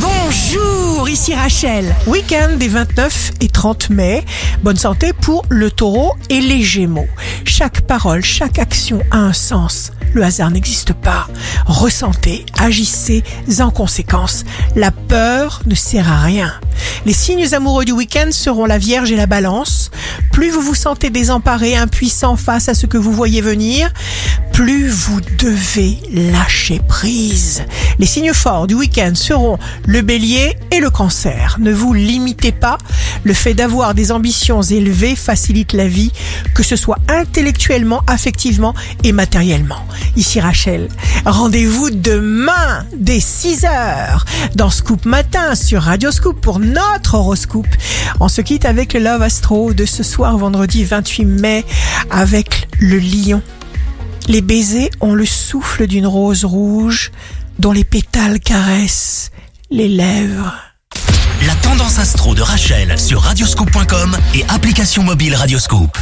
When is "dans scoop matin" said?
44.54-45.54